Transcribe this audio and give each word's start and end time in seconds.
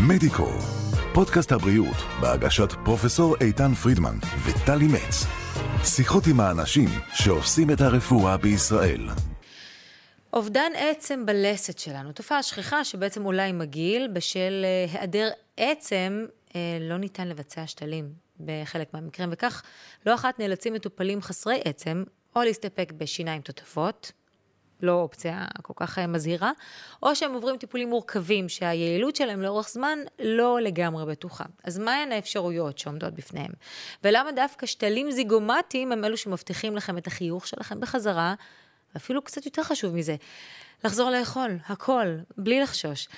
מדיקו, 0.00 0.48
פודקאסט 1.14 1.52
הבריאות 1.52 1.96
בהגשת 2.20 2.72
פרופסור 2.84 3.36
איתן 3.40 3.74
פרידמן 3.74 4.18
וטלי 4.44 4.86
מצ. 4.86 5.26
שיחות 5.84 6.26
עם 6.26 6.40
האנשים 6.40 6.88
שעושים 7.14 7.70
את 7.70 7.80
הרפואה 7.80 8.36
בישראל. 8.36 9.08
אובדן 10.32 10.72
עצם 10.76 11.26
בלסת 11.26 11.78
שלנו, 11.78 12.12
תופעה 12.12 12.42
שכיחה 12.42 12.84
שבעצם 12.84 13.22
עולה 13.22 13.44
עם 13.44 13.60
הגיל, 13.60 14.08
בשל 14.12 14.64
אה, 14.64 14.92
היעדר 14.92 15.30
עצם 15.56 16.24
אה, 16.56 16.78
לא 16.80 16.96
ניתן 16.96 17.28
לבצע 17.28 17.66
שתלים 17.66 18.12
בחלק 18.40 18.94
מהמקרים, 18.94 19.28
וכך 19.32 19.62
לא 20.06 20.14
אחת 20.14 20.38
נאלצים 20.38 20.74
מטופלים 20.74 21.22
חסרי 21.22 21.60
עצם, 21.64 22.04
או 22.36 22.42
להסתפק 22.42 22.92
בשיניים 22.96 23.42
תותפות, 23.42 24.12
לא 24.82 24.92
אופציה 24.92 25.46
כל 25.62 25.72
כך 25.76 25.98
אה, 25.98 26.06
מזהירה, 26.06 26.52
או 27.02 27.16
שהם 27.16 27.34
עוברים 27.34 27.56
טיפולים 27.56 27.88
מורכבים 27.88 28.48
שהיעילות 28.48 29.16
שלהם 29.16 29.42
לאורך 29.42 29.68
זמן 29.68 29.98
לא 30.18 30.60
לגמרי 30.60 31.06
בטוחה. 31.06 31.44
אז 31.64 31.78
מהן 31.78 32.12
האפשרויות 32.12 32.78
שעומדות 32.78 33.14
בפניהם? 33.14 33.50
ולמה 34.04 34.32
דווקא 34.32 34.66
שתלים 34.66 35.10
זיגומטיים 35.10 35.92
הם 35.92 36.04
אלו 36.04 36.16
שמבטיחים 36.16 36.76
לכם 36.76 36.98
את 36.98 37.06
החיוך 37.06 37.46
שלכם 37.46 37.80
בחזרה, 37.80 38.34
ואפילו 38.94 39.22
קצת 39.22 39.46
יותר 39.46 39.62
חשוב 39.62 39.94
מזה, 39.94 40.16
לחזור 40.84 41.10
לאכול, 41.10 41.58
הכל, 41.68 42.06
בלי 42.38 42.60
לחשוש. 42.60 43.08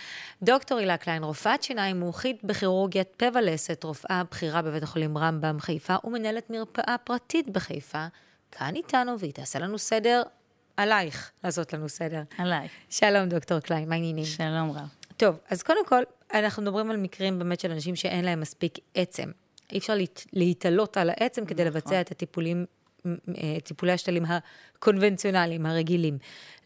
דוקטור 0.42 0.78
הילה 0.78 0.96
קליין, 0.96 1.24
רופאת 1.24 1.62
שיניים, 1.62 2.00
מומחית 2.00 2.44
בכירורגיית 2.44 3.08
פה 3.16 3.26
ולסת, 3.34 3.84
רופאה 3.84 4.22
בכירה 4.30 4.62
בבית 4.62 4.82
החולים 4.82 5.18
רמב"ם 5.18 5.60
חיפה, 5.60 5.94
ומנהלת 6.04 6.50
מרפאה 6.50 6.96
פרטית 7.04 7.50
בחיפה, 7.50 8.06
כאן 8.52 8.74
איתנו, 8.76 9.18
והיא 9.18 9.32
תעשה 9.32 9.58
לנו 9.58 9.78
סדר 9.78 10.22
עלייך 10.78 11.30
לעשות 11.44 11.72
לנו 11.72 11.88
סדר. 11.88 12.22
עליי. 12.38 12.68
שלום, 12.90 13.28
דוקטור 13.28 13.60
קליין, 13.60 13.88
מה 13.88 13.94
העניינים? 13.94 14.24
שלום 14.24 14.70
רב. 14.70 14.88
טוב, 15.16 15.36
אז 15.50 15.62
קודם 15.62 15.86
כל, 15.86 16.02
אנחנו 16.34 16.62
מדברים 16.62 16.90
על 16.90 16.96
מקרים 16.96 17.38
באמת 17.38 17.60
של 17.60 17.70
אנשים 17.70 17.96
שאין 17.96 18.24
להם 18.24 18.40
מספיק 18.40 18.78
עצם. 18.94 19.30
אי 19.72 19.78
אפשר 19.78 19.94
להת, 19.94 20.24
להתעלות 20.32 20.96
על 20.96 21.10
העצם 21.10 21.44
כדי 21.44 21.64
נכון. 21.64 21.76
לבצע 21.76 22.00
את 22.00 22.10
הטיפולים, 22.10 22.66
אה, 23.06 23.12
טיפולי 23.64 23.92
השתלים 23.92 24.24
הקונבנציונליים, 24.24 25.66
הרגילים. 25.66 26.18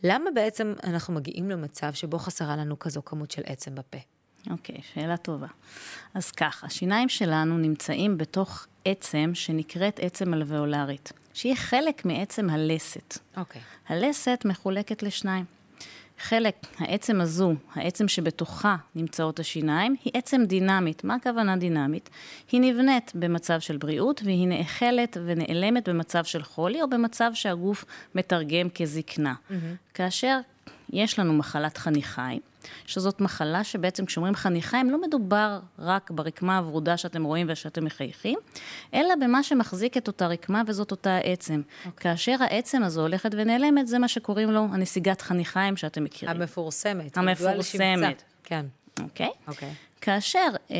למה 0.02 0.30
בעצם 0.34 0.74
אנחנו 0.84 1.14
מגיעים 1.14 1.50
למצב 1.50 1.92
שבו 1.94 2.18
חסרה 2.18 2.56
לנו 2.56 2.78
כזו 2.78 3.04
כמות 3.04 3.30
של 3.30 3.42
עצם 3.46 3.74
בפה? 3.74 3.98
אוקיי, 4.50 4.80
שאלה 4.94 5.16
טובה. 5.16 5.46
אז 6.14 6.30
ככה, 6.30 6.66
השיניים 6.66 7.08
שלנו 7.08 7.58
נמצאים 7.58 8.18
בתוך 8.18 8.66
עצם 8.84 9.30
שנקראת 9.34 10.00
עצם 10.02 10.34
אלוויאולרית, 10.34 11.12
שהיא 11.34 11.54
חלק 11.54 12.04
מעצם 12.04 12.50
הלסת. 12.50 13.18
אוקיי. 13.36 13.60
הלסת 13.88 14.42
מחולקת 14.44 15.02
לשניים. 15.02 15.44
חלק, 16.18 16.54
העצם 16.78 17.20
הזו, 17.20 17.54
העצם 17.74 18.08
שבתוכה 18.08 18.76
נמצאות 18.94 19.40
השיניים, 19.40 19.96
היא 20.04 20.12
עצם 20.16 20.44
דינמית. 20.44 21.04
מה 21.04 21.14
הכוונה 21.14 21.56
דינמית? 21.56 22.10
היא 22.52 22.60
נבנית 22.60 23.12
במצב 23.14 23.60
של 23.60 23.76
בריאות 23.76 24.20
והיא 24.24 24.48
נאכלת 24.48 25.16
ונעלמת 25.26 25.88
במצב 25.88 26.24
של 26.24 26.42
חולי 26.42 26.82
או 26.82 26.90
במצב 26.90 27.30
שהגוף 27.34 27.84
מתרגם 28.14 28.70
כזקנה. 28.70 29.34
Mm-hmm. 29.34 29.54
כאשר 29.94 30.38
יש 30.92 31.18
לנו 31.18 31.32
מחלת 31.32 31.76
חניכיים, 31.78 32.40
שזאת 32.86 33.20
מחלה 33.20 33.64
שבעצם 33.64 34.06
כשאומרים 34.06 34.34
חניכיים 34.34 34.90
לא 34.90 35.00
מדובר 35.00 35.60
רק 35.78 36.10
ברקמה 36.10 36.58
הוורודה 36.58 36.96
שאתם 36.96 37.24
רואים 37.24 37.46
ושאתם 37.50 37.84
מחייכים, 37.84 38.38
אלא 38.94 39.14
במה 39.20 39.42
שמחזיק 39.42 39.96
את 39.96 40.06
אותה 40.08 40.26
רקמה 40.26 40.62
וזאת 40.66 40.90
אותה 40.90 41.10
העצם. 41.16 41.62
Okay. 41.84 41.90
כאשר 41.96 42.36
העצם 42.40 42.82
הזו 42.82 43.00
הולכת 43.00 43.30
ונעלמת, 43.36 43.88
זה 43.88 43.98
מה 43.98 44.08
שקוראים 44.08 44.50
לו 44.50 44.66
הנסיגת 44.72 45.20
חניכיים 45.20 45.76
שאתם 45.76 46.04
מכירים. 46.04 46.36
המפורסמת. 46.36 47.18
המפורסמת. 47.18 48.22
כן. 48.44 48.66
אוקיי? 49.02 49.26
Okay? 49.26 49.48
אוקיי. 49.48 49.70
Okay. 49.70 50.00
כאשר 50.00 50.48
אה, 50.70 50.76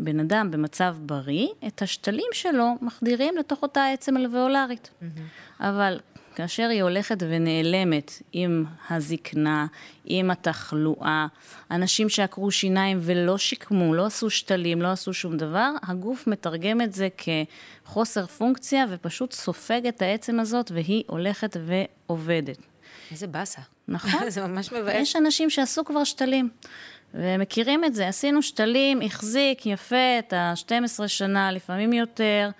בן 0.00 0.20
אדם 0.20 0.50
במצב 0.50 0.96
בריא, 1.00 1.48
את 1.66 1.82
השתלים 1.82 2.28
שלו 2.32 2.74
מחדירים 2.82 3.36
לתוך 3.36 3.62
אותה 3.62 3.86
עצם 3.86 4.16
אלוויאולרית. 4.16 4.90
Mm-hmm. 4.90 5.60
אבל 5.60 6.00
כאשר 6.34 6.68
היא 6.68 6.82
הולכת 6.82 7.16
ונעלמת 7.20 8.12
עם 8.32 8.64
הזקנה, 8.90 9.66
עם 10.04 10.30
התחלואה, 10.30 11.26
אנשים 11.70 12.08
שעקרו 12.08 12.50
שיניים 12.50 12.98
ולא 13.02 13.38
שיקמו, 13.38 13.94
לא 13.94 14.06
עשו 14.06 14.30
שתלים, 14.30 14.82
לא 14.82 14.88
עשו 14.88 15.12
שום 15.14 15.36
דבר, 15.36 15.70
הגוף 15.82 16.26
מתרגם 16.26 16.80
את 16.80 16.92
זה 16.92 17.08
כחוסר 17.16 18.26
פונקציה 18.26 18.84
ופשוט 18.90 19.32
סופג 19.32 19.86
את 19.86 20.02
העצם 20.02 20.40
הזאת 20.40 20.70
והיא 20.74 21.04
הולכת 21.06 21.56
ועובדת. 21.66 22.58
איזה 23.10 23.26
באסה. 23.26 23.60
נכון. 23.88 24.30
זה 24.30 24.46
ממש 24.46 24.72
מבאס. 24.72 24.94
יש 24.96 25.16
אנשים 25.16 25.50
שעשו 25.50 25.84
כבר 25.84 26.04
שתלים. 26.04 26.48
ומכירים 27.14 27.84
את 27.84 27.94
זה, 27.94 28.08
עשינו 28.08 28.42
שתלים, 28.42 29.02
החזיק 29.02 29.66
יפה 29.66 30.18
את 30.18 30.32
ה-12 30.32 31.08
שנה, 31.08 31.52
לפעמים 31.52 31.92
יותר, 31.92 32.50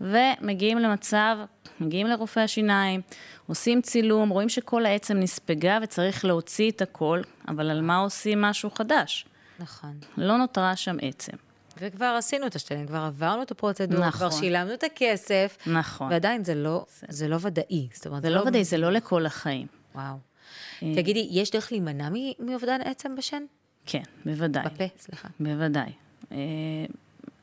ומגיעים 0.00 0.78
למצב, 0.78 1.36
מגיעים 1.80 2.06
לרופא 2.06 2.40
השיניים, 2.40 3.00
עושים 3.46 3.82
צילום, 3.82 4.28
רואים 4.28 4.48
שכל 4.48 4.86
העצם 4.86 5.16
נספגה 5.16 5.78
וצריך 5.82 6.24
להוציא 6.24 6.70
את 6.70 6.82
הכל, 6.82 7.20
אבל 7.48 7.70
על 7.70 7.80
מה 7.80 7.96
עושים 7.96 8.42
משהו 8.42 8.70
חדש? 8.70 9.26
נכון. 9.58 9.98
לא 10.16 10.38
נותרה 10.38 10.76
שם 10.76 10.96
עצם. 11.02 11.32
וכבר 11.80 12.14
עשינו 12.18 12.46
את 12.46 12.54
השתלים, 12.54 12.86
כבר 12.86 12.98
עברנו 12.98 13.42
את 13.42 13.50
הפרוצדורה, 13.50 14.08
נכון. 14.08 14.28
כבר 14.28 14.40
שילמנו 14.40 14.74
את 14.74 14.84
הכסף. 14.84 15.58
נכון. 15.66 16.12
ועדיין 16.12 16.44
זה 16.44 16.54
לא, 16.54 16.86
זה 17.08 17.28
לא 17.28 17.36
ודאי. 17.40 17.88
זאת 17.92 18.06
אומרת, 18.06 18.22
זה 18.22 18.30
לא 18.30 18.40
ודאי, 18.40 18.64
זה 18.64 18.78
לא 18.78 18.92
לכל 18.92 19.26
החיים. 19.26 19.66
וואו. 19.94 20.16
תגידי, 20.78 21.28
יש 21.30 21.50
דרך 21.50 21.72
להימנע 21.72 22.08
מאובדן 22.38 22.80
עצם 22.84 23.16
בשן? 23.16 23.42
כן, 23.86 24.02
בוודאי. 24.24 24.64
בפה, 24.64 24.84
סליחה. 24.98 25.28
בוודאי. 25.40 25.92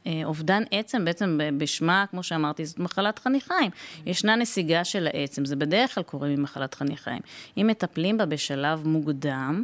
אה, 0.08 0.22
אובדן 0.24 0.64
עצם, 0.72 1.06
בעצם 1.06 1.40
בשמה, 1.58 2.06
כמו 2.12 2.24
שאמרתי, 2.24 2.66
זאת 2.66 2.80
מחלת 2.80 3.20
חניכיים. 3.20 3.72
ישנה 4.06 4.36
נסיגה 4.36 4.84
של 4.84 5.08
העצם, 5.14 5.46
זה 5.46 5.56
בדרך 5.56 5.96
כלל 5.96 6.04
קורה 6.04 6.28
ממחלת 6.28 6.74
חניכיים. 6.74 7.22
אם 7.58 7.68
מטפלים 7.68 8.18
בה 8.18 8.26
בשלב 8.26 8.88
מוקדם, 8.88 9.64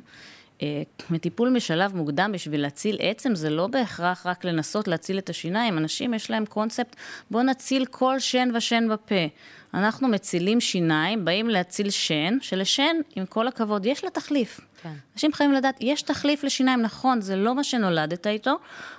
מטיפול 1.09 1.56
בשלב 1.56 1.95
מוקדם 1.95 2.31
בשביל 2.34 2.62
להציל 2.62 2.97
עצם, 3.00 3.35
זה 3.35 3.50
לא 3.50 3.68
בהכרח 3.68 4.25
רק 4.25 4.45
לנסות 4.45 4.88
להציל 4.88 5.18
את 5.18 5.29
השיניים. 5.29 5.78
אנשים 5.78 6.13
יש 6.13 6.31
להם 6.31 6.45
קונספט, 6.45 6.95
בואו 7.31 7.44
נציל 7.44 7.85
כל 7.85 8.19
שן 8.19 8.50
ושן 8.56 8.88
בפה. 8.91 9.25
אנחנו 9.73 10.07
מצילים 10.07 10.62
שיניים, 10.62 11.25
באים 11.25 11.50
להציל 11.50 11.90
שן, 11.90 12.38
שלשן, 12.41 12.96
עם 13.16 13.25
כל 13.25 13.47
הכבוד, 13.47 13.85
יש 13.85 14.03
לה 14.03 14.09
תחליף. 14.09 14.59
כן. 14.81 14.94
אנשים 15.13 15.34
חייבים 15.34 15.56
לדעת, 15.56 15.78
יש 15.79 16.01
תחליף 16.01 16.44
לשיניים, 16.44 16.81
נכון, 16.81 17.22
זה 17.22 17.35
לא 17.35 17.56
מה 17.56 17.63
שנולדת 17.63 18.28
איתו, 18.28 18.56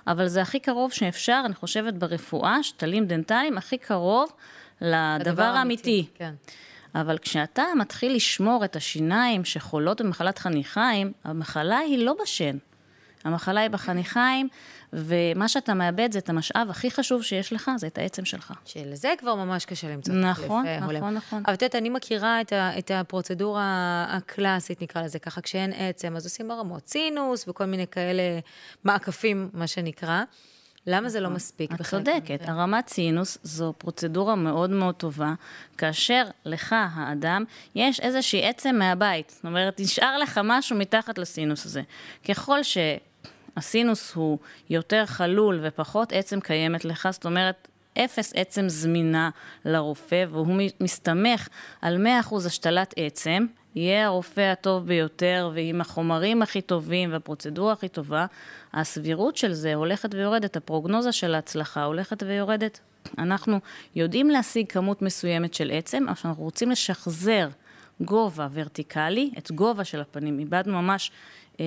אבל 0.06 0.28
זה 0.28 0.42
הכי 0.42 0.60
קרוב 0.60 0.92
שאפשר, 0.92 1.42
אני 1.44 1.54
חושבת 1.54 1.94
ברפואה, 1.94 2.62
שתלים 2.62 3.06
דנטליים, 3.06 3.58
הכי 3.58 3.78
קרוב 3.78 4.32
לדבר 4.80 5.42
האמיתי. 5.42 6.06
כן. 6.14 6.34
אבל 6.94 7.18
כשאתה 7.18 7.64
מתחיל 7.78 8.16
לשמור 8.16 8.64
את 8.64 8.76
השיניים 8.76 9.44
שחולות 9.44 10.00
במחלת 10.00 10.38
חניכיים, 10.38 11.12
המחלה 11.24 11.78
היא 11.78 11.98
לא 11.98 12.14
בשן. 12.22 12.56
המחלה 13.24 13.60
היא 13.60 13.70
בחניכיים, 13.70 14.48
ומה 14.92 15.48
שאתה 15.48 15.74
מאבד 15.74 16.12
זה 16.12 16.18
את 16.18 16.28
המשאב 16.28 16.70
הכי 16.70 16.90
חשוב 16.90 17.22
שיש 17.22 17.52
לך, 17.52 17.70
זה 17.76 17.86
את 17.86 17.98
העצם 17.98 18.24
שלך. 18.24 18.52
שלזה 18.64 19.12
כבר 19.18 19.34
ממש 19.34 19.64
קשה 19.64 19.88
למצוא 19.88 20.14
נכון, 20.14 20.62
תחליף 20.62 20.82
נכון, 20.82 20.96
הולם. 20.96 21.14
נכון. 21.14 21.42
אבל 21.46 21.54
את 21.54 21.62
יודעת, 21.62 21.74
אני 21.74 21.88
מכירה 21.88 22.40
את, 22.40 22.52
ה, 22.52 22.78
את 22.78 22.90
הפרוצדורה 22.90 24.06
הקלאסית, 24.08 24.82
נקרא 24.82 25.02
לזה 25.02 25.18
ככה, 25.18 25.40
כשאין 25.40 25.72
עצם, 25.76 26.16
אז 26.16 26.24
עושים 26.24 26.50
הרמות 26.50 26.88
סינוס 26.88 27.48
וכל 27.48 27.64
מיני 27.64 27.86
כאלה 27.86 28.22
מעקפים, 28.84 29.50
מה 29.52 29.66
שנקרא. 29.66 30.22
למה 30.88 31.08
זה 31.08 31.20
לא 31.20 31.30
מספיק? 31.30 31.72
את 31.72 31.82
צודקת, 31.82 32.30
מהמקרים? 32.30 32.50
הרמת 32.50 32.88
סינוס 32.88 33.38
זו 33.42 33.72
פרוצדורה 33.78 34.34
מאוד 34.34 34.70
מאוד 34.70 34.94
טובה, 34.94 35.34
כאשר 35.78 36.24
לך, 36.44 36.74
האדם, 36.78 37.44
יש 37.74 38.00
איזושהי 38.00 38.48
עצם 38.48 38.76
מהבית. 38.78 39.30
זאת 39.30 39.44
אומרת, 39.44 39.80
נשאר 39.80 40.18
לך 40.18 40.40
משהו 40.44 40.76
מתחת 40.76 41.18
לסינוס 41.18 41.66
הזה. 41.66 41.82
ככל 42.28 42.58
שהסינוס 42.62 44.14
הוא 44.14 44.38
יותר 44.70 45.06
חלול 45.06 45.60
ופחות 45.62 46.12
עצם 46.12 46.40
קיימת 46.40 46.84
לך, 46.84 47.08
זאת 47.10 47.26
אומרת, 47.26 47.68
אפס 47.98 48.32
עצם 48.36 48.68
זמינה 48.68 49.30
לרופא, 49.64 50.24
והוא 50.30 50.60
מסתמך 50.80 51.48
על 51.82 52.06
100% 52.30 52.34
השתלת 52.46 52.94
עצם, 52.96 53.46
יהיה 53.74 54.06
הרופא 54.06 54.40
הטוב 54.40 54.86
ביותר 54.86 55.50
ועם 55.54 55.80
החומרים 55.80 56.42
הכי 56.42 56.60
טובים 56.60 57.12
והפרוצדורה 57.12 57.72
הכי 57.72 57.88
טובה, 57.88 58.26
הסבירות 58.72 59.36
של 59.36 59.52
זה 59.52 59.74
הולכת 59.74 60.14
ויורדת, 60.14 60.56
הפרוגנוזה 60.56 61.12
של 61.12 61.34
ההצלחה 61.34 61.84
הולכת 61.84 62.22
ויורדת. 62.22 62.80
אנחנו 63.18 63.58
יודעים 63.96 64.30
להשיג 64.30 64.66
כמות 64.68 65.02
מסוימת 65.02 65.54
של 65.54 65.70
עצם, 65.70 66.04
אבל 66.08 66.16
אנחנו 66.24 66.44
רוצים 66.44 66.70
לשחזר 66.70 67.48
גובה 68.00 68.48
ורטיקלי, 68.52 69.30
את 69.38 69.52
גובה 69.52 69.84
של 69.84 70.00
הפנים. 70.00 70.38
איבדנו 70.38 70.82
ממש, 70.82 71.10
אה, 71.60 71.64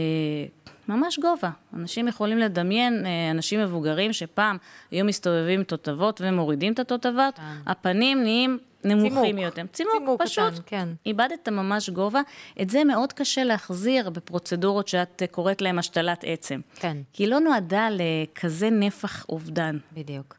ממש 0.88 1.20
גובה. 1.20 1.50
אנשים 1.74 2.08
יכולים 2.08 2.38
לדמיין, 2.38 3.06
אה, 3.06 3.32
אנשים 3.32 3.60
מבוגרים 3.60 4.14
שפעם 4.14 4.58
היו 4.92 5.06
מסתובבים 5.06 5.60
עם 5.60 5.64
תותבות 5.64 6.22
ומורידים 6.24 6.74
את 6.74 6.80
התותבות, 6.80 7.40
הפנים 7.66 8.24
נהיים 8.24 8.60
נמוכים. 8.84 9.38
יותר. 9.38 9.64
צימוק, 9.74 9.94
צימוק 9.98 10.22
פשוט. 10.22 10.54
קטן, 10.54 10.62
כן. 10.66 10.90
איבדת 11.06 11.50
ממש 11.50 11.90
גובה. 11.90 12.22
את 12.62 12.70
זה 12.70 12.84
מאוד 12.84 13.14
קשה 13.14 13.44
להחזיר 13.44 14.10
בפרוצדורות 14.10 14.88
שאת 14.88 15.24
קוראת 15.32 15.62
להן 15.62 15.80
השתלת 15.80 16.24
עצם. 16.28 16.60
כן. 16.76 16.98
כי 17.14 17.24
היא 17.24 17.30
לא 17.30 17.40
נועדה 17.40 17.88
לכזה 17.92 18.70
נפח 18.70 19.26
אובדן. 19.30 19.78
בדיוק. 19.94 20.38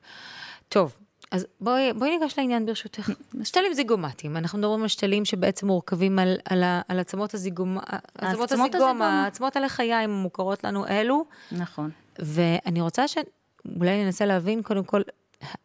טוב, 0.69 0.97
אז 1.33 1.47
בואי, 1.61 1.93
בואי 1.93 2.19
ניגש 2.19 2.39
לעניין 2.39 2.67
ברשותך. 2.67 3.11
שתלים 3.45 3.75
זיגומטיים, 3.75 4.37
אנחנו 4.37 4.59
מדברים 4.59 4.83
על 4.83 4.89
שתלים 4.89 5.25
שבעצם 5.25 5.67
מורכבים 5.67 6.19
על, 6.19 6.37
על, 6.45 6.65
על 6.89 6.99
עצמות 6.99 7.35
הזיגום, 7.35 7.79
עצמות 8.19 8.53
הזיגום. 8.53 9.03
העצמות 9.03 9.57
הלחיים 9.57 10.11
המוכרות 10.11 10.65
לנו 10.65 10.87
אלו, 10.87 11.25
נכון. 11.53 11.91
ואני 12.19 12.81
רוצה 12.81 13.09
שאולי 13.09 14.05
ננסה 14.05 14.27
להבין 14.27 14.63
קודם 14.63 14.85
כל, 14.85 15.03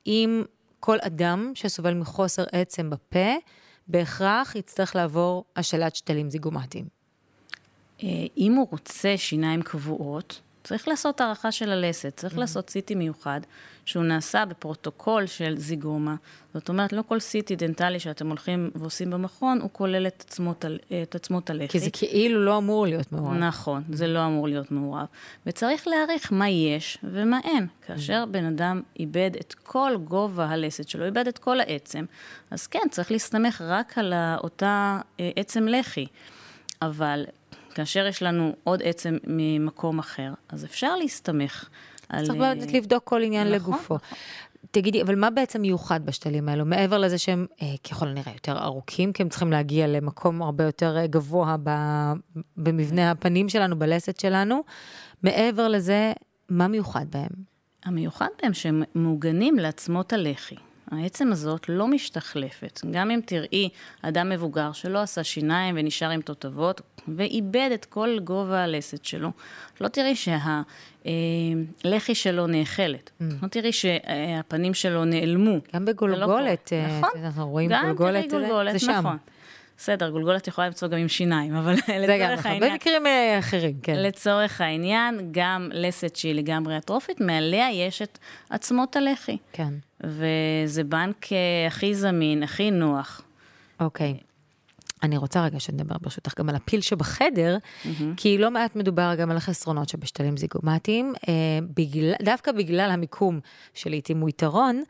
האם 0.06 0.44
כל 0.80 0.98
אדם 1.02 1.52
שסובל 1.56 1.94
מחוסר 1.94 2.44
עצם 2.52 2.90
בפה, 2.90 3.36
בהכרח 3.88 4.56
יצטרך 4.56 4.96
לעבור 4.96 5.46
השתלת 5.56 5.96
שתלים 5.96 6.30
זיגומטיים. 6.30 6.86
אה, 8.04 8.08
אם 8.38 8.54
הוא 8.54 8.68
רוצה 8.72 9.18
שיניים 9.18 9.62
קבועות, 9.62 10.42
צריך 10.68 10.88
לעשות 10.88 11.22
הערכה 11.22 11.52
של 11.52 11.72
הלסת, 11.72 12.14
צריך 12.16 12.38
לעשות 12.38 12.70
CT 12.70 12.96
מיוחד, 12.96 13.42
שהוא 13.86 14.04
נעשה 14.04 14.46
בפרוטוקול 14.46 15.26
של 15.26 15.58
זיגומה. 15.58 16.16
זאת 16.54 16.70
אומרת, 16.70 16.94
לא 16.94 17.04
כל 17.08 17.18
CT 17.18 17.56
דנטלי 17.58 18.00
שאתם 18.00 18.28
הולכים 18.28 18.72
ועושים 18.76 19.10
במכון, 19.10 19.62
הוא 19.62 19.70
כולל 19.74 20.08
את 20.08 20.24
עצמות, 20.28 20.66
את 21.04 21.16
עצמות 21.16 21.50
הלחי. 21.50 21.68
כי 21.68 21.80
זה 21.80 21.90
כאילו 21.94 22.46
לא 22.46 22.58
אמור 22.58 22.88
להיות 22.88 23.12
מעורב. 23.12 23.34
נכון, 23.34 23.84
זה 23.92 24.08
לא 24.08 24.26
אמור 24.26 24.48
להיות 24.48 24.72
מעורב. 24.72 25.06
וצריך 25.46 25.88
להעריך 25.88 26.34
מה 26.34 26.50
יש 26.50 26.98
ומה 27.04 27.40
אין. 27.44 27.68
כאשר 27.88 28.26
בן 28.32 28.46
אדם 28.46 28.82
איבד 29.00 29.32
את 29.40 29.54
כל 29.64 29.92
גובה 30.04 30.46
הלסת 30.46 30.90
שלו, 30.90 31.06
איבד 31.06 31.28
את 31.28 31.38
כל 31.38 31.60
העצם, 31.60 32.06
אז 32.52 32.68
כן, 32.68 32.88
צריך 32.92 33.12
להסתמך 33.12 33.64
רק 33.68 33.98
על 33.98 34.14
אותה 34.44 35.00
אה, 35.20 35.30
עצם 35.36 35.68
לחי. 35.68 36.06
אבל 36.82 37.26
כאשר 37.78 38.08
יש 38.08 38.24
לנו 38.24 38.56
עוד 38.64 38.82
עצם 38.84 39.18
ממקום 39.28 40.00
אחר, 40.00 40.34
אז 40.50 40.66
אפשר 40.66 40.96
להסתמך 40.96 41.70
על... 42.10 42.26
צריך 42.26 42.40
באמת 42.40 42.74
לבדוק 42.74 43.04
כל 43.04 43.24
עניין 43.24 43.48
נכון, 43.48 43.74
לגופו. 43.74 43.98
תגידי, 44.72 45.02
אבל 45.02 45.16
מה 45.16 45.30
בעצם 45.30 45.62
מיוחד 45.62 46.06
בשתלים 46.06 46.50
האלו? 46.50 46.66
מעבר 46.66 46.98
לזה 46.98 47.18
שהם 47.18 47.46
אה, 47.62 47.68
ככל 47.90 48.08
הנראה 48.08 48.32
יותר 48.34 48.58
ארוכים, 48.58 49.14
כי 49.14 49.24
הם 49.24 49.30
צריכים 49.30 49.52
להגיע 49.52 49.88
למקום 49.88 50.42
הרבה 50.42 50.64
יותר 50.64 50.98
אה, 50.98 51.08
גבוה 51.08 51.56
ב, 51.64 51.70
במבנה 52.58 53.12
הפנים 53.12 53.50
שלנו, 53.50 53.80
בלסת 53.80 54.20
שלנו, 54.20 54.64
מעבר 55.24 55.68
לזה, 55.68 56.14
מה 56.50 56.68
מיוחד 56.68 57.06
בהם? 57.10 57.30
המיוחד 57.86 58.30
בהם 58.42 58.54
שהם 58.54 58.84
מעוגנים 58.96 59.56
לעצמות 59.56 60.14
הלחי. 60.14 60.56
העצם 60.92 61.32
הזאת 61.32 61.66
לא 61.70 61.88
משתחלפת. 61.88 62.82
גם 62.92 63.12
אם 63.12 63.20
תראי 63.26 63.70
אדם 64.02 64.30
מבוגר 64.30 64.72
שלא 64.72 65.00
עשה 65.02 65.24
שיניים 65.24 65.76
ונשאר 65.78 66.10
עם 66.10 66.22
תותבות, 66.22 66.82
ואיבד 67.16 67.70
את 67.74 67.86
כל 67.86 68.18
גובה 68.24 68.64
הלסת 68.64 69.06
שלו, 69.06 69.32
לא 69.82 69.88
תראי 69.88 70.16
שהלחי 71.84 72.16
שלו 72.16 72.48
נאכלת. 72.48 73.10
לא 73.42 73.48
תראי 73.48 73.72
שהפנים 73.72 74.74
שלו 74.74 75.06
נעלמו. 75.06 75.52
גם 75.54 75.62
זה 75.72 75.80
לא. 75.80 75.86
בגולגולת, 75.94 76.74
אה, 76.74 77.00
נכון. 77.00 77.10
אנחנו 77.24 77.50
רואים 77.50 77.70
גם 77.70 77.86
גולגולת, 77.86 78.30
תראי 78.30 78.42
זה- 78.42 78.48
גולגולת, 78.48 78.74
זה 78.74 78.80
שם. 78.80 78.92
נכון. 78.92 79.18
בסדר, 79.78 80.10
גולגולת 80.10 80.48
יכולה 80.48 80.68
למצוא 80.68 80.88
גם 80.88 80.98
עם 80.98 81.08
שיניים, 81.08 81.56
אבל 81.56 81.76
זה 82.08 82.18
גם 82.22 82.32
לצורך 82.32 82.40
נכון, 82.40 82.52
העניין... 82.52 82.72
במקרים 82.72 83.08
אה, 83.08 83.40
אחרים, 83.40 83.80
כן. 83.84 83.96
לצורך 83.96 84.62
העניין, 84.62 85.30
גם 85.32 85.70
לסת 85.74 86.16
שהיא 86.16 86.36
לגמרי 86.36 86.78
אטרופית, 86.78 87.22
מעליה 87.22 87.72
יש 87.72 88.02
את 88.02 88.20
עצמות 88.50 88.96
הלחי. 88.96 89.38
כן, 89.54 89.74
וזה 90.04 90.84
בנק 90.84 91.34
אה, 91.34 91.68
הכי 91.68 91.96
זמין, 91.96 92.44
הכי 92.44 92.72
נוח. 92.72 93.22
אוקיי. 93.80 94.18
אני 95.04 95.18
רוצה 95.18 95.44
רגע 95.44 95.60
שנדבר 95.60 95.96
ברשותך 96.02 96.40
גם 96.40 96.50
על 96.50 96.56
הפיל 96.56 96.82
שבחדר, 96.82 97.58
כי 98.18 98.38
לא 98.38 98.52
מעט 98.52 98.76
מדובר 98.76 99.16
גם 99.18 99.32
על 99.32 99.38
החסרונות 99.38 99.90
שבשתלים 99.90 100.38
זיגומטיים, 100.38 101.14
אה, 101.28 101.34
בגלל, 101.76 102.14
דווקא 102.22 102.52
בגלל 102.52 102.90
המיקום 102.92 103.40
שלעיתים 103.74 104.20
הוא 104.20 104.30
יתרון, 104.30 104.84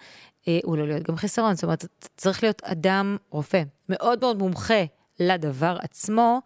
הוא 0.63 0.77
לא 0.77 0.87
להיות 0.87 1.03
גם 1.03 1.15
חיסרון, 1.15 1.55
זאת 1.55 1.63
אומרת, 1.63 1.85
צריך 2.17 2.43
להיות 2.43 2.61
אדם, 2.63 3.17
רופא, 3.29 3.63
מאוד 3.89 4.19
מאוד 4.21 4.37
מומחה 4.37 4.83
לדבר 5.19 5.77
עצמו, 5.81 6.41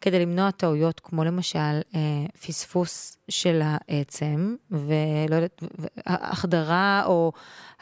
כדי 0.00 0.18
למנוע 0.20 0.50
טעויות 0.50 1.00
כמו 1.00 1.24
למשל 1.24 1.58
אה, 1.94 2.00
פספוס 2.46 3.18
של 3.28 3.60
העצם, 3.64 4.56
ולא 4.70 5.34
יודעת, 5.34 5.62
החדרה 6.06 7.02
או 7.06 7.32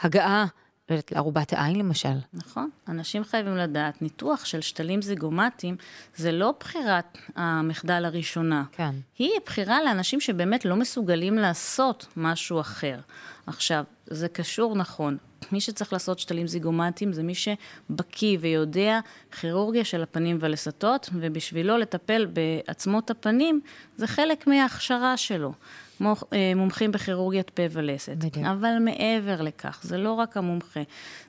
הגעה, 0.00 0.46
לא 0.88 0.94
יודעת, 0.94 1.12
לארובת 1.12 1.52
העין 1.52 1.78
למשל. 1.78 2.18
נכון? 2.32 2.70
אנשים 2.88 3.24
חייבים 3.24 3.56
לדעת, 3.56 4.02
ניתוח 4.02 4.44
של 4.44 4.60
שתלים 4.60 5.02
זיגומטיים 5.02 5.76
זה 6.16 6.32
לא 6.32 6.54
בחירת 6.60 7.18
המחדל 7.36 8.04
הראשונה. 8.04 8.64
כן. 8.72 8.94
היא 9.18 9.30
בחירה 9.46 9.82
לאנשים 9.82 10.20
שבאמת 10.20 10.64
לא 10.64 10.76
מסוגלים 10.76 11.34
לעשות 11.34 12.06
משהו 12.16 12.60
אחר. 12.60 13.00
עכשיו, 13.46 13.84
זה 14.06 14.28
קשור 14.28 14.76
נכון. 14.76 15.16
מי 15.52 15.60
שצריך 15.60 15.92
לעשות 15.92 16.18
שתלים 16.18 16.46
זיגומטיים 16.46 17.12
זה 17.12 17.22
מי 17.22 17.34
שבקיא 17.34 18.38
ויודע 18.40 19.00
כירורגיה 19.40 19.84
של 19.84 20.02
הפנים 20.02 20.36
והלסתות, 20.40 21.10
ובשבילו 21.14 21.78
לטפל 21.78 22.26
בעצמות 22.26 23.10
הפנים 23.10 23.60
זה 23.96 24.06
חלק 24.06 24.46
מההכשרה 24.46 25.16
שלו. 25.16 25.52
כמו 25.98 26.14
אה, 26.32 26.52
מומחים 26.56 26.92
בכירורגיית 26.92 27.50
פה 27.50 27.62
ולסת. 27.70 28.16
בדיוק. 28.16 28.46
אבל 28.46 28.78
מעבר 28.80 29.42
לכך, 29.42 29.80
זה 29.82 29.98
לא 29.98 30.12
רק 30.12 30.36
המומחה, 30.36 30.80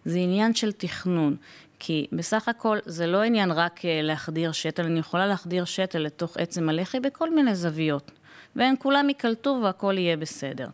זה 0.06 0.18
עניין 0.18 0.56
של 0.56 0.72
תכנון. 0.72 1.36
כי 1.80 2.08
בסך 2.12 2.48
הכל 2.48 2.78
זה 2.86 3.08
לא 3.08 3.22
עניין 3.22 3.52
רק 3.52 3.86
אה, 3.86 4.00
להחדיר 4.02 4.52
שתל, 4.52 4.84
אני 4.84 5.00
יכולה 5.00 5.28
להחדיר 5.28 5.66
שתל 5.66 6.00
לתוך 6.00 6.38
עצם 6.38 6.70
הלחי 6.70 7.00
בכל 7.00 7.36
מיני 7.36 7.56
זוויות. 7.56 8.12
והם 8.56 8.76
כולם 8.80 9.10
ייקלטו 9.10 9.60
והכל 9.64 9.96
יהיה 9.98 10.18
בסדר. 10.18 10.68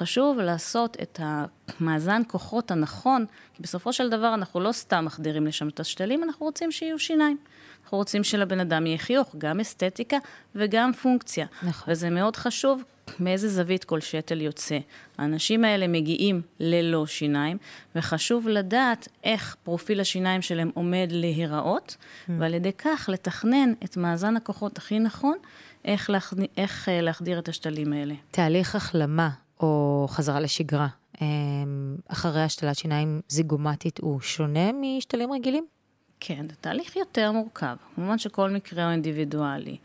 חשוב 0.00 0.38
לעשות 0.38 0.96
את 1.02 1.20
המאזן 1.22 2.22
כוחות 2.26 2.70
הנכון, 2.70 3.24
כי 3.54 3.62
בסופו 3.62 3.92
של 3.92 4.10
דבר 4.10 4.34
אנחנו 4.34 4.60
לא 4.60 4.72
סתם 4.72 5.04
מחדירים 5.04 5.46
לשם 5.46 5.68
את 5.68 5.80
השתלים, 5.80 6.24
אנחנו 6.24 6.46
רוצים 6.46 6.72
שיהיו 6.72 6.98
שיניים. 6.98 7.36
אנחנו 7.84 7.98
רוצים 7.98 8.24
שלבן 8.24 8.60
אדם 8.60 8.86
יהיה 8.86 8.98
חיוך, 8.98 9.34
גם 9.38 9.60
אסתטיקה 9.60 10.16
וגם 10.54 10.92
פונקציה. 10.92 11.46
נכון. 11.62 11.92
וזה 11.92 12.10
מאוד 12.10 12.36
חשוב 12.36 12.82
מאיזה 13.20 13.48
זווית 13.48 13.84
כל 13.84 14.00
שתל 14.00 14.40
יוצא. 14.40 14.78
האנשים 15.18 15.64
האלה 15.64 15.88
מגיעים 15.88 16.42
ללא 16.60 17.06
שיניים, 17.06 17.56
וחשוב 17.94 18.48
לדעת 18.48 19.08
איך 19.24 19.56
פרופיל 19.62 20.00
השיניים 20.00 20.42
שלהם 20.42 20.70
עומד 20.74 21.08
להיראות, 21.10 21.96
ועל 22.28 22.54
ידי 22.54 22.72
כך 22.72 23.08
לתכנן 23.12 23.72
את 23.84 23.96
מאזן 23.96 24.36
הכוחות 24.36 24.78
הכי 24.78 24.98
נכון, 24.98 25.36
איך, 25.84 26.10
להחד... 26.10 26.36
איך 26.56 26.88
אה, 26.88 27.00
להחדיר 27.00 27.38
את 27.38 27.48
השתלים 27.48 27.92
האלה. 27.92 28.14
תהליך 28.30 28.74
החלמה 28.74 29.30
או 29.60 30.06
חזרה 30.10 30.40
לשגרה 30.40 30.88
אמ, 31.20 31.96
אחרי 32.08 32.42
השתלת 32.42 32.76
שיניים 32.76 33.20
זיגומטית 33.28 33.98
הוא 33.98 34.20
שונה 34.20 34.70
משתלים 34.72 35.32
רגילים? 35.32 35.66
כן, 36.20 36.46
זה 36.50 36.56
תהליך 36.60 36.96
יותר 36.96 37.32
מורכב. 37.32 37.76
כמובן 37.94 38.18
שכל 38.18 38.50
מקרה 38.50 38.84
הוא 38.84 38.92
אינדיבידואלי. 38.92 39.76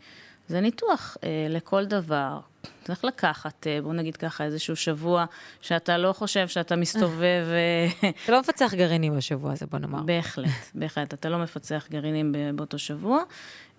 זה 0.48 0.60
ניתוח 0.60 1.16
אה, 1.24 1.46
לכל 1.50 1.84
דבר. 1.84 2.40
צריך 2.84 3.04
לקחת, 3.04 3.66
אה, 3.66 3.82
בוא 3.82 3.92
נגיד 3.92 4.16
ככה, 4.16 4.44
איזשהו 4.44 4.76
שבוע 4.76 5.24
שאתה 5.60 5.98
לא 5.98 6.12
חושב 6.12 6.48
שאתה 6.48 6.76
מסתובב... 6.76 7.46
אה, 7.50 8.10
אתה 8.24 8.32
לא 8.32 8.40
מפצח 8.40 8.74
גרעינים 8.74 9.16
בשבוע 9.16 9.52
הזה, 9.52 9.66
בוא 9.66 9.78
נאמר. 9.78 10.02
בהחלט, 10.02 10.48
בהחלט. 10.74 11.14
אתה 11.14 11.28
לא 11.28 11.38
מפצח 11.38 11.86
גרעינים 11.90 12.34
באותו 12.54 12.78
שבוע. 12.78 13.22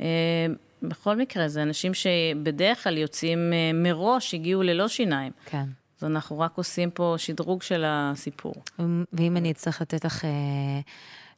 אה, 0.02 0.06
בכל 0.82 1.16
מקרה, 1.16 1.48
זה 1.48 1.64
אנשים 1.64 1.94
שבדרך 1.94 2.84
כלל 2.84 2.98
יוצאים 2.98 3.54
אה, 3.54 3.72
מראש, 3.74 4.34
הגיעו 4.34 4.64
ללא 4.64 4.88
שיניים. 4.88 5.32
כן. 5.46 5.66
אז 5.98 6.04
אנחנו 6.04 6.40
רק 6.40 6.52
עושים 6.56 6.92
פה 6.92 7.16
שדרוג 7.18 7.62
של 7.62 7.84
הסיפור. 7.88 8.54
ואם 9.14 9.38
אני 9.38 9.52
אצטרך 9.52 9.82
לתת 9.82 10.06
לך 10.06 10.26
אה, 10.26 10.30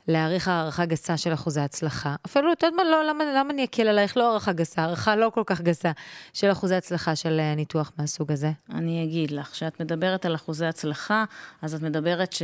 להעריך 0.09 0.47
הערכה 0.47 0.85
גסה 0.85 1.17
של 1.17 1.33
אחוזי 1.33 1.61
הצלחה, 1.61 2.15
אפילו, 2.25 2.53
את 2.53 2.63
יודעת 2.63 2.77
מה, 2.77 2.83
לא, 2.91 3.03
למה, 3.09 3.23
למה 3.35 3.53
אני 3.53 3.63
אקל 3.63 3.87
עלייך? 3.87 4.17
לא 4.17 4.29
הערכה 4.29 4.53
גסה, 4.53 4.81
הערכה 4.81 5.15
לא 5.15 5.31
כל 5.33 5.43
כך 5.45 5.61
גסה 5.61 5.91
של 6.33 6.51
אחוזי 6.51 6.75
הצלחה 6.75 7.15
של 7.15 7.39
אה, 7.39 7.55
ניתוח 7.55 7.91
מהסוג 7.97 8.31
הזה. 8.31 8.51
אני 8.73 9.03
אגיד 9.03 9.31
לך, 9.31 9.47
כשאת 9.47 9.81
מדברת 9.81 10.25
על 10.25 10.35
אחוזי 10.35 10.65
הצלחה, 10.65 11.25
אז 11.61 11.73
את 11.73 11.81
מדברת 11.81 12.33
ש... 12.33 12.41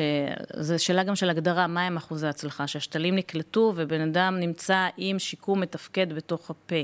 זו 0.60 0.84
שאלה 0.84 1.04
גם 1.04 1.16
של 1.16 1.30
הגדרה, 1.30 1.68
מהם 1.68 1.98
אחוזי 1.98 2.28
הצלחה? 2.28 2.68
שהשתלים 2.68 3.16
נקלטו 3.16 3.74
ובן 3.76 4.02
אדם 4.02 4.38
נמצא 4.40 4.88
עם 4.98 5.20
שיקום 5.20 5.62
מתפקד 5.62 6.14
בתוך 6.14 6.50
הפה. 6.50 6.76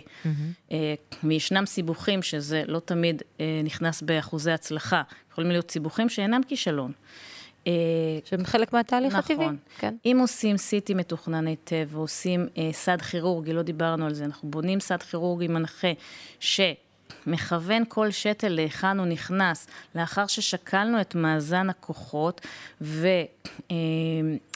אה, 0.72 0.94
וישנם 1.24 1.66
סיבוכים 1.66 2.22
שזה 2.22 2.64
לא 2.68 2.80
תמיד 2.80 3.22
אה, 3.40 3.62
נכנס 3.64 4.02
באחוזי 4.02 4.52
הצלחה. 4.52 5.02
יכולים 5.32 5.52
להיות 5.52 5.72
סיבוכים 5.72 6.10
שאינם 6.10 6.42
כישלון. 6.48 6.92
אה, 7.68 7.74
שהם 8.26 8.46
חלק 8.46 8.74
מהתהליך 8.74 9.16
נכון. 9.16 9.36
הטבעי. 9.36 9.58
כן. 9.78 9.96
אם 10.06 10.18
עושים 10.22 10.56
CT 10.56 10.96
מתוכנן 10.96 11.48
היטב 11.48 11.88
ועושים 11.90 12.48
אה, 12.58 12.70
סד 12.72 13.02
כירורגי, 13.02 13.54
לא 13.54 13.62
דיברנו 13.62 14.06
על 14.06 14.14
זה, 14.14 14.26
אנחנו 14.26 14.52
בונים 14.52 14.80
סד 14.80 15.04
כירורגי 15.04 15.48
מנחה 15.48 15.92
מכוון 17.28 17.84
כל 17.88 18.12
שתל 18.12 18.50
להיכן 18.50 19.00
הוא 19.00 19.08
נכנס, 19.08 19.68
לאחר 19.96 20.28
ששקלנו 20.28 21.02
את 21.02 21.16
מאזן 21.16 21.70
הכוחות 21.70 22.48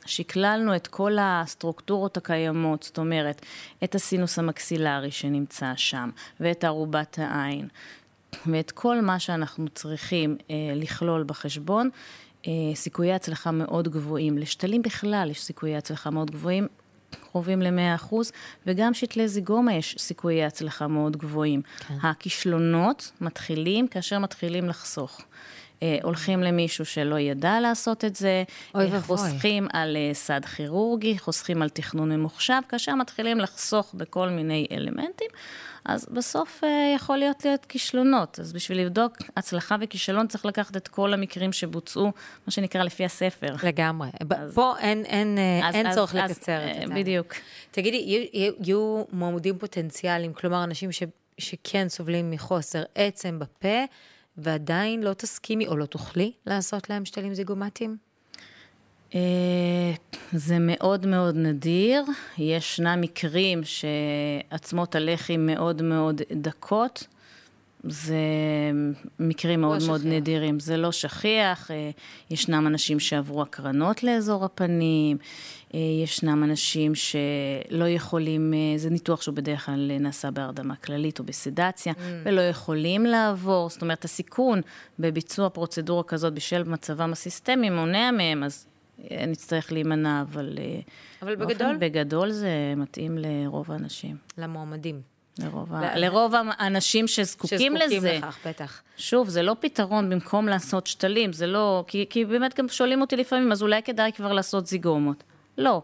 ושקללנו 0.06 0.76
את 0.76 0.88
כל 0.88 1.18
הסטרוקטורות 1.22 2.18
הקיימות, 2.18 2.84
זאת 2.84 2.98
אומרת, 2.98 3.46
את 3.84 3.96
הסינוס 3.96 4.40
המקסילרי 4.40 5.12
שנמצא 5.12 5.74
שם, 5.76 6.10
ואת 6.40 6.64
ערובת 6.64 7.20
העין, 7.22 7.68
ואת 8.46 8.72
כל 8.72 9.02
מה 9.02 9.20
שאנחנו 9.20 9.70
צריכים 9.70 10.38
אה, 10.50 10.56
לכלול 10.76 11.24
בחשבון, 11.28 11.90
אה, 11.90 11.92
סיכויי 12.76 13.14
הצלחה 13.14 13.52
מאוד 13.52 13.88
גבוהים. 13.88 14.38
לשתלים 14.38 14.82
בכלל 14.82 15.28
יש 15.32 15.44
סיכויי 15.44 15.76
הצלחה 15.76 16.10
מאוד 16.10 16.32
גבוהים, 16.32 16.68
קרובים 17.32 17.62
ל-100%, 17.62 18.16
וגם 18.66 18.94
שתלי 18.94 19.28
זיגומה 19.28 19.74
יש 19.74 19.96
סיכויי 20.00 20.46
הצלחה 20.46 20.88
מאוד 20.88 21.18
גבוהים. 21.18 21.62
כן. 21.62 21.94
הכישלונות 22.04 23.12
מתחילים 23.22 23.88
כאשר 23.88 24.20
מתחילים 24.20 24.70
לחסוך. 24.70 25.22
אה, 25.84 25.98
הולכים 26.04 26.44
למישהו 26.44 26.86
שלא 26.86 27.20
ידע 27.20 27.60
לעשות 27.60 28.06
את 28.06 28.16
זה, 28.16 28.44
אוי 28.76 28.92
אה, 28.92 29.02
חוסכים 29.02 29.68
על 29.74 29.98
אה, 29.98 30.14
סד 30.14 30.46
כירורגי, 30.46 31.18
חוסכים 31.20 31.62
על 31.62 31.70
תכנון 31.70 32.12
ממוחשב, 32.12 32.62
כאשר 32.70 32.96
מתחילים 32.96 33.40
לחסוך 33.40 33.94
בכל 33.94 34.30
מיני 34.30 34.68
אלמנטים, 34.72 35.28
אז 35.86 36.08
בסוף 36.12 36.64
יכול 36.96 37.18
להיות 37.18 37.46
להיות 37.46 37.66
כישלונות. 37.66 38.40
אז 38.40 38.54
בשביל 38.54 38.82
לבדוק 38.82 39.18
הצלחה 39.38 39.76
וכישלון 39.82 40.28
צריך 40.28 40.46
לקחת 40.46 40.78
את 40.78 40.88
כל 40.88 41.14
המקרים 41.14 41.54
שבוצעו, 41.54 42.06
מה 42.48 42.52
שנקרא 42.52 42.84
לפי 42.84 43.06
הספר. 43.06 43.56
לגמרי. 43.64 44.10
אז, 44.32 44.56
פה 44.56 44.74
אין, 44.80 45.06
אין, 45.06 45.38
אז, 45.64 45.76
אין 45.76 45.88
אז, 45.88 45.96
צורך 45.96 46.16
אז, 46.16 46.32
לקצר 46.32 46.70
אז, 46.72 46.84
את 46.84 46.88
זה. 46.88 46.96
בדיוק. 46.96 47.34
תגידי, 47.72 48.30
יהיו 48.34 49.04
מועמדים 49.12 49.58
פוטנציאליים, 49.58 50.34
כלומר 50.34 50.64
אנשים 50.64 50.92
ש, 50.92 51.04
שכן 51.38 51.90
סובלים 51.90 52.32
מחוסר 52.32 52.84
עצם 52.96 53.40
בפה, 53.40 53.86
ועדיין 54.38 55.04
לא 55.04 55.14
תסכימי 55.14 55.68
או 55.68 55.78
לא 55.78 55.86
תוכלי 55.86 56.32
לעשות 56.46 56.90
להם 56.90 57.06
שתלים 57.06 57.34
זיגומטיים? 57.34 58.05
אה, 59.16 59.22
זה 60.32 60.58
מאוד 60.60 61.06
מאוד 61.06 61.36
נדיר. 61.36 62.04
ישנם 62.38 63.02
מקרים 63.02 63.62
שעצמות 63.64 64.96
הלחי 64.96 65.38
מאוד 65.38 65.82
מאוד 65.82 66.22
דקות. 66.32 67.08
זה 67.88 68.16
מקרים 69.20 69.62
מאוד 69.62 69.82
לא 69.82 69.88
מאוד 69.88 70.00
שכיח. 70.00 70.14
נדירים. 70.14 70.60
זה 70.60 70.78
לא 70.78 70.92
שכיח, 70.92 71.72
אה, 71.72 71.90
ישנם 72.30 72.68
אנשים 72.68 73.00
שעברו 73.00 73.42
הקרנות 73.42 74.04
לאזור 74.04 74.46
הפנים, 74.46 75.18
אה, 75.74 75.80
ישנם 76.04 76.44
אנשים 76.44 76.96
שלא 76.96 77.86
יכולים, 77.88 78.54
זה 78.78 78.90
ניתוח 78.90 79.22
שהוא 79.22 79.36
בדרך 79.36 79.66
כלל 79.66 79.92
נעשה 80.00 80.32
בהרדמה 80.32 80.76
כללית 80.76 81.20
או 81.20 81.24
בסדציה, 81.24 81.94
mm. 81.94 82.00
ולא 82.24 82.42
יכולים 82.42 83.06
לעבור. 83.06 83.70
זאת 83.70 83.82
אומרת, 83.82 84.06
הסיכון 84.06 84.62
בביצוע 85.00 85.50
פרוצדורה 85.50 86.04
כזאת 86.04 86.34
בשל 86.34 86.64
מצבם 86.64 87.12
הסיסטמי 87.12 87.70
מונע 87.70 88.12
מהם, 88.12 88.44
אז 88.44 88.66
נצטרך 89.28 89.72
להימנע, 89.72 90.22
אבל... 90.22 90.58
אבל 91.22 91.36
בגדול? 91.36 91.78
בגדול 91.78 92.32
זה 92.32 92.74
מתאים 92.78 93.18
לרוב 93.18 93.72
האנשים. 93.72 94.18
למועמדים. 94.38 95.02
לרוב, 95.40 95.74
ל... 95.74 96.06
לרוב 96.06 96.34
האנשים 96.58 97.08
שזקוקים, 97.08 97.58
שזקוקים 97.58 97.76
לזה. 97.76 97.96
שזקוקים 97.96 98.18
לכך, 98.18 98.38
בטח. 98.48 98.82
שוב, 98.98 99.30
זה 99.30 99.42
לא 99.44 99.56
פתרון 99.60 100.10
במקום 100.10 100.48
לעשות 100.48 100.88
שתלים, 100.88 101.34
זה 101.34 101.48
לא... 101.48 101.84
כי, 101.88 102.06
כי 102.10 102.26
באמת 102.26 102.60
גם 102.60 102.70
שואלים 102.70 103.02
אותי 103.02 103.16
לפעמים, 103.16 103.52
אז 103.52 103.62
אולי 103.62 103.84
כדאי 103.84 104.12
כבר 104.12 104.34
לעשות 104.34 104.68
זיגומות. 104.68 105.24
לא. 105.58 105.82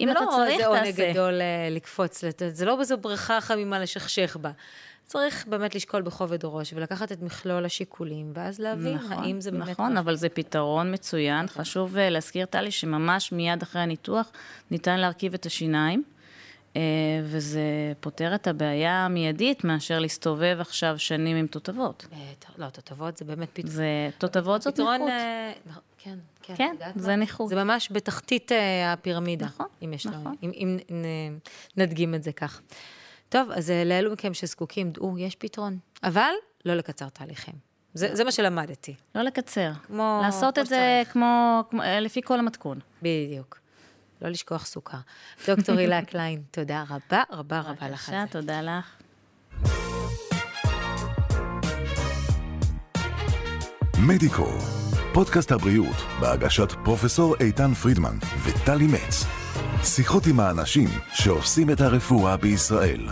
אם 0.00 0.10
אתה 0.10 0.20
לא, 0.20 0.30
צריך, 0.30 0.60
תעשה. 0.60 0.62
זה 0.62 0.66
עונג 0.66 1.10
גדול 1.10 1.40
אה, 1.40 1.68
לקפוץ, 1.70 2.24
זה 2.52 2.64
לא 2.64 2.76
בזו 2.76 2.98
בריכה 2.98 3.40
חמימה 3.40 3.78
לשכשך 3.78 4.36
בה. 4.40 4.50
צריך 5.06 5.46
באמת 5.46 5.74
לשקול 5.74 6.02
בכובד 6.02 6.44
ראש 6.44 6.72
ולקחת 6.72 7.12
את 7.12 7.22
מכלול 7.22 7.64
השיקולים, 7.64 8.32
ואז 8.34 8.58
להבין 8.58 8.94
נכון, 8.94 9.12
האם 9.12 9.40
זה 9.40 9.50
באמת... 9.50 9.68
נכון, 9.68 9.96
אבל 9.96 10.16
זה 10.16 10.28
פתרון 10.28 10.94
מצוין. 10.94 11.46
חשוב 11.46 11.96
אה, 11.96 12.10
להזכיר, 12.10 12.46
טלי, 12.46 12.70
שממש 12.70 13.32
מיד 13.32 13.62
אחרי 13.62 13.82
הניתוח 13.82 14.32
ניתן 14.70 15.00
להרכיב 15.00 15.34
את 15.34 15.46
השיניים. 15.46 16.04
אה, 16.76 16.80
וזה 17.24 17.62
פותר 18.00 18.34
את 18.34 18.46
הבעיה 18.46 19.04
המיידית 19.04 19.64
מאשר 19.64 19.98
להסתובב 19.98 20.56
עכשיו 20.60 20.98
שנים 20.98 21.36
עם 21.36 21.46
תותבות. 21.46 22.06
לא, 22.58 22.68
תותבות 22.68 23.16
זה 23.16 23.24
באמת 23.24 23.48
פתרון. 23.52 23.70
זה, 23.70 24.10
תותבות 24.18 24.62
זאת 24.62 24.80
נכות. 24.80 25.00
נכון, 25.66 25.82
כן, 25.98 26.18
כן. 26.42 26.54
כן, 26.56 26.76
זה 26.96 27.16
נכות. 27.16 27.48
זה 27.48 27.64
ממש 27.64 27.88
בתחתית 27.92 28.52
אה, 28.52 28.92
הפירמידה. 28.92 29.46
נכון, 29.46 29.66
אם 29.82 29.92
יש 29.92 30.06
נכון. 30.06 30.34
אם, 30.42 30.78
אם 30.90 31.04
נדגים 31.76 32.14
את 32.14 32.22
זה 32.22 32.32
כך. 32.32 32.60
טוב, 33.28 33.50
אז 33.50 33.70
אה, 33.70 33.84
לאלו 33.84 34.12
מכם 34.12 34.34
שזקוקים, 34.34 34.90
דעו, 34.90 35.18
יש 35.18 35.36
פתרון. 35.36 35.78
אבל 36.02 36.32
לא 36.64 36.74
לקצר 36.74 37.08
תהליכים. 37.08 37.54
זה, 37.94 38.16
זה 38.16 38.24
מה 38.24 38.32
שלמדתי. 38.32 38.94
לא 39.14 39.22
לקצר. 39.22 39.70
כמו... 39.86 40.20
לעשות 40.22 40.58
את 40.58 40.66
זה 40.66 41.02
כמו, 41.12 41.62
כמו, 41.70 41.82
לפי 42.00 42.22
כל 42.22 42.38
המתכון. 42.38 42.78
בדיוק. 43.02 43.58
לא 44.22 44.28
לשכוח 44.28 44.66
סוכר. 44.66 44.98
דוקטור 45.46 45.78
הילה 45.78 46.04
קליין, 46.10 46.42
תודה 46.50 46.84
רבה 46.88 47.22
רבה 47.30 47.60
רבה 47.60 47.88
לך. 47.88 48.08
בבקשה, 48.08 48.24
תודה 48.30 48.62
לך. 48.62 48.96
מדיקו, 54.06 54.48
פודקאסט 55.12 55.52
הבריאות 55.52 55.96
בהגשת 56.20 56.72
פרופסור 56.84 57.34
איתן 57.40 57.74
פרידמן 57.74 58.16
וטלי 58.44 58.86
מצ. 58.86 59.43
שיחות 59.84 60.26
עם 60.26 60.40
האנשים 60.40 60.88
שעושים 61.12 61.70
את 61.70 61.80
הרפואה 61.80 62.36
בישראל. 62.36 63.08